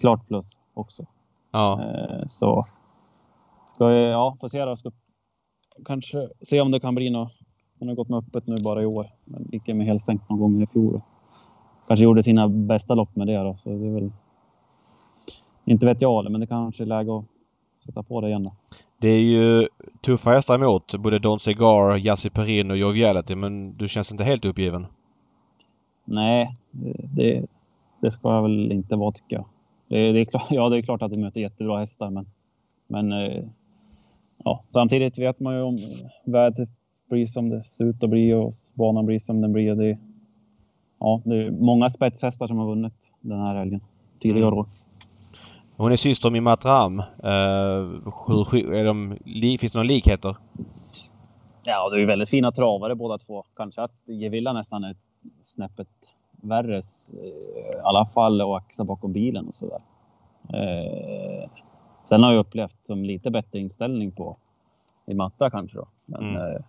[0.00, 1.06] klart plus också.
[1.50, 1.82] Ja.
[1.82, 2.66] Eh, så
[3.64, 4.76] ska jag, ja, får se då.
[4.76, 4.90] Ska
[5.84, 7.32] kanske se om det kan bli något.
[7.78, 10.62] Hon har gått med öppet nu bara i år, men gick med helsänkt någon gång
[10.62, 10.96] i fjol.
[11.88, 14.12] Kanske gjorde sina bästa lopp med det då, så det är väl.
[15.64, 17.24] Inte vet jag, men det kanske är läge att
[17.86, 18.44] sätta på det igen.
[18.44, 18.52] Då.
[19.00, 19.68] Det är ju
[20.00, 20.94] tuffa hästar emot.
[20.94, 24.86] Både Don Cigar, Jassi Perin och Joviality, men du känns inte helt uppgiven?
[26.04, 26.54] Nej,
[27.14, 27.46] det,
[28.00, 29.44] det ska jag väl inte vara tycker jag.
[29.88, 32.26] Det, det är klart, ja, det är klart att de möter jättebra hästar, men,
[32.86, 33.44] men eh,
[34.44, 35.80] ja, samtidigt vet man ju om
[36.24, 36.68] vädret
[37.10, 39.74] blir som det ser ut att bli och banan blir som den blir.
[39.74, 39.98] Det,
[41.00, 43.80] ja, det är många spetshästar som har vunnit den här helgen
[44.20, 44.58] tidigare mm.
[44.58, 44.66] år.
[45.76, 46.98] Hon är syster med Matram.
[46.98, 47.04] Uh,
[48.26, 49.18] hur, är de,
[49.58, 50.36] finns det några likheter?
[51.66, 53.44] Ja, det är väldigt fina travare båda två.
[53.56, 54.96] Kanske att Gevilla nästan är
[55.40, 55.88] snäppet
[56.42, 57.28] värre eh,
[57.78, 59.80] i alla fall att axa bakom bilen och sådär.
[60.52, 61.50] Eh,
[62.08, 64.36] sen har jag upplevt som lite bättre inställning på
[65.06, 65.88] i matta kanske då.
[66.06, 66.36] Men, mm.
[66.36, 66.62] eh,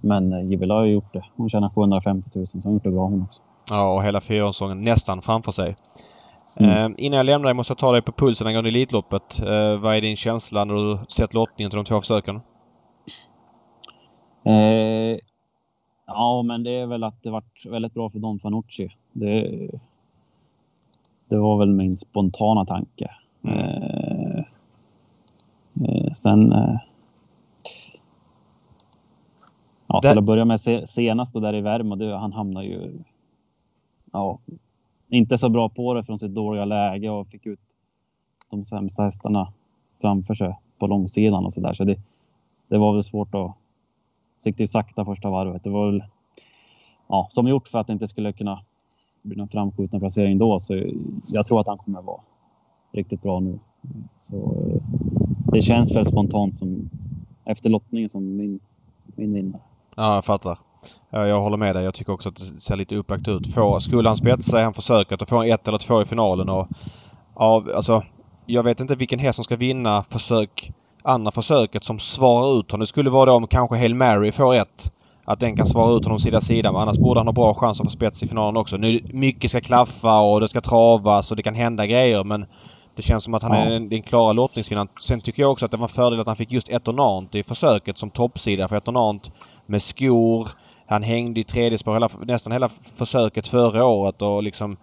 [0.00, 1.24] men Givela har ju gjort det.
[1.36, 3.42] Hon tjänar 750 000 så hon gjort det bra hon också.
[3.70, 5.76] Ja, och hela fyraårssäsongen nästan framför sig.
[6.56, 6.70] Mm.
[6.70, 9.40] Eh, innan jag lämnar dig måste jag ta dig på pulsen angående Elitloppet.
[9.40, 12.40] Eh, vad är din känsla när du sett lottningen till de två försöken?
[14.44, 15.18] Eh,
[16.12, 18.88] Ja, men det är väl att det varit väldigt bra för Don Fanucci.
[19.12, 19.70] Det,
[21.28, 23.10] det var väl min spontana tanke.
[23.42, 23.58] Mm.
[23.58, 24.44] Eh,
[25.84, 26.52] eh, sen...
[26.52, 26.76] Eh,
[29.86, 32.98] ja, till att börja med senast där i Värmo, han hamnade ju...
[34.12, 34.38] Ja,
[35.08, 37.60] inte så bra på det från sitt dåliga läge och fick ut
[38.50, 39.52] de sämsta hästarna
[40.00, 41.72] framför sig på långsidan och så där.
[41.72, 42.00] Så det,
[42.68, 43.54] det var väl svårt att
[44.38, 45.64] siktade ju sakta första varvet.
[45.64, 46.04] Det var väl
[47.08, 48.60] ja, som gjort för att det inte skulle kunna
[49.22, 50.58] blir den framskjuten placering då.
[50.58, 50.82] Så
[51.26, 52.20] jag tror att han kommer vara
[52.92, 53.58] riktigt bra nu.
[54.18, 54.82] Så eh,
[55.52, 56.90] det känns väl spontant som
[57.44, 58.60] efter lottningen som min,
[59.16, 59.62] min vinnare.
[59.96, 60.58] Ja, jag fattar.
[61.10, 61.84] Jag håller med dig.
[61.84, 63.46] Jag tycker också att det ser lite upplagt ut.
[63.46, 66.68] Får, skulle han spetsa sig han försöket och få ett eller två i finalen och...
[67.34, 68.02] Ja, alltså...
[68.46, 72.80] Jag vet inte vilken häst som ska vinna försök andra försöket som svarar ut honom.
[72.80, 74.92] Det skulle vara då om kanske Hail Mary får ett.
[75.30, 76.72] Att den kan svara ut honom sida sida.
[76.72, 78.76] Men annars borde han ha bra chans att få spets i finalen också.
[78.76, 82.46] Nu, mycket ska klaffa och det ska travas och det kan hända grejer men
[82.96, 83.64] det känns som att han ja.
[83.64, 84.88] är den, klara lottningsvinnaren.
[85.00, 87.98] Sen tycker jag också att det var fördel att han fick just Etonant i försöket
[87.98, 88.68] som toppsida.
[88.68, 89.32] För Etonant
[89.66, 90.48] med skor.
[90.86, 94.76] Han hängde i tredje spår hela, nästan hela försöket förra året och liksom...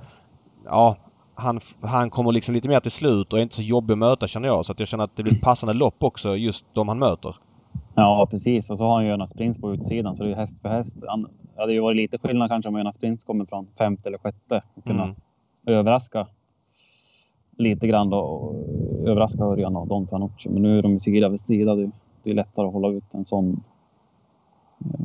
[0.66, 0.96] Ja,
[1.36, 4.28] han, han kommer liksom lite mer till slut och är inte så jobbig att möta
[4.28, 4.66] känner jag.
[4.66, 7.36] Så att jag känner att det blir ett passande lopp också just de han möter.
[8.00, 10.62] Ja precis och så har han ju Jonas Prins på utsidan så det är häst
[10.62, 11.04] för häst.
[11.08, 14.18] Han, det hade ju varit lite skillnad kanske om Jonas Prins kommer från femte eller
[14.18, 15.16] sjätte och kunna mm.
[15.66, 16.28] överraska
[17.58, 18.56] lite grann då och
[19.08, 20.50] överraska Örjan och Don Fanucci.
[20.50, 21.76] Men nu är de sida vid sida.
[21.76, 21.92] Det,
[22.24, 23.64] det är lättare att hålla ut en sån.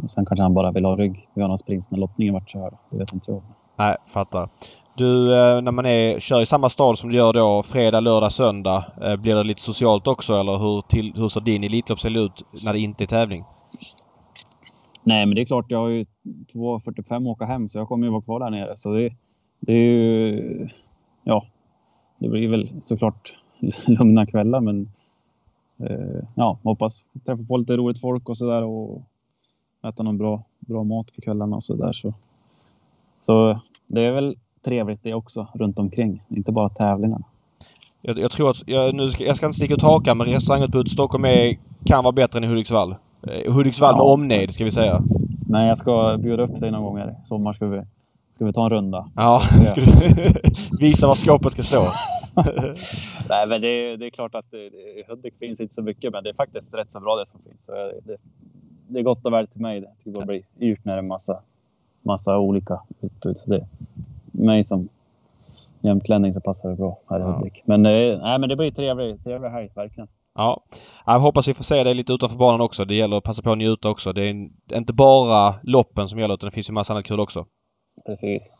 [0.02, 2.74] Och sen kanske han bara vill ha rygg Jonas Prins när lottningen vart körd.
[2.90, 3.42] Det vet inte jag.
[3.76, 4.48] Nej, fattar.
[4.96, 8.33] Du, eh, när man är, kör i samma stad som du gör då fredag, lördag,
[8.33, 8.85] söndag.
[9.02, 12.72] Eh, blir det lite socialt också eller hur, till, hur ser din Elitloppshelg ut när
[12.72, 13.44] det inte är tävling?
[15.02, 15.70] Nej, men det är klart.
[15.70, 16.05] Jag har ju
[16.55, 18.76] 2.45 att åka hem så jag kommer ju vara kvar där nere.
[18.76, 19.14] Så det,
[19.61, 20.68] det är ju...
[21.22, 21.46] Ja,
[22.18, 23.37] det blir väl såklart
[23.87, 24.90] lugna kvällar men
[25.78, 29.02] eh, ja, hoppas träffa på lite roligt folk och sådär och
[29.83, 31.92] äta någon bra, bra mat på kvällarna och sådär.
[31.92, 32.14] Så,
[33.20, 37.25] så det är väl trevligt det också runt omkring, inte bara tävlingarna.
[38.01, 40.87] Jag, jag tror att, jag, nu ska, jag ska inte sticka ut hakan men restaurangutbudet
[40.87, 42.94] i Stockholm är, kan vara bättre än i Hudiksvall.
[43.22, 44.12] Eh, Hudiksvall med Ja.
[44.12, 45.03] omnejd ska vi säga.
[45.48, 47.53] Men jag ska bjuda upp dig någon gång här i sommar.
[47.53, 47.83] Ska vi,
[48.33, 49.09] ska vi ta en runda?
[49.16, 49.87] Ja, ska du
[50.79, 51.81] visa var skåpet ska stå.
[53.29, 56.31] Nej, men det, det är klart att i Hudik finns inte så mycket, men det
[56.31, 57.64] är faktiskt rätt så bra det som finns.
[57.64, 58.16] Så det,
[58.88, 59.81] det, är gott och väl till mig.
[59.81, 61.40] Det tycker jag blir dyrt när det är massa,
[62.03, 63.37] massa olika utbud.
[63.37, 63.66] Så det,
[64.44, 64.88] mig som
[65.81, 67.22] jämtlänning så passar det bra här i.
[67.22, 67.62] Hudik.
[67.64, 70.09] Men, eh, nej, men det blir trevlig, trevlig helg, verkligen.
[70.35, 70.62] Ja.
[71.07, 72.85] Jag hoppas vi får se dig lite utanför banan också.
[72.85, 74.12] Det gäller att passa på att njuta också.
[74.12, 77.46] Det är inte bara loppen som gäller utan det finns ju massa annat kul också.
[78.07, 78.52] Precis.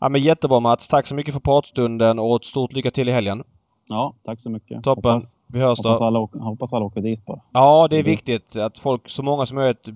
[0.00, 0.88] Ja, men jättebra Mats.
[0.88, 3.42] Tack så mycket för pratstunden och ett stort lycka till i helgen.
[3.88, 4.84] Ja, tack så mycket.
[4.84, 5.10] Toppen.
[5.12, 6.04] Hoppas, Vi hörs hoppas, då.
[6.04, 7.40] alla, åker- hoppas alla åker dit bara.
[7.52, 9.88] Ja, det är viktigt att folk, så många som möjligt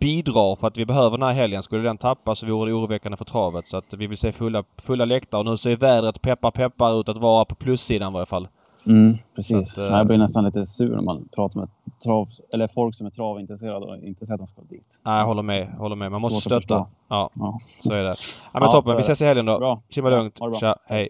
[0.00, 1.62] bidrar för att vi behöver den här helgen.
[1.62, 3.66] Skulle den tappas så vore det oroväckande för travet.
[3.68, 5.38] Så att vi vill se fulla, fulla läktare.
[5.40, 8.48] Och nu ser vädret peppar peppar ut att vara på plussidan i varje fall.
[8.86, 9.72] Mm, precis.
[9.72, 11.68] Att, eh, Jag blir nästan lite sur när man pratar med
[12.04, 15.00] trav, eller folk som är travintresserade och inte säger att de ska dit.
[15.04, 15.68] Nej, jag håller med.
[15.78, 16.10] Håller med.
[16.10, 16.86] Man måste Svårt att stötta.
[17.08, 17.58] Ja, Ja.
[17.82, 18.08] så är det.
[18.08, 18.14] Ja,
[18.52, 18.96] men Ja, toppen.
[18.96, 19.58] Vi ses i helgen då.
[19.58, 19.82] Bra.
[19.90, 20.38] Simma lugnt.
[20.60, 21.08] Tja, hej.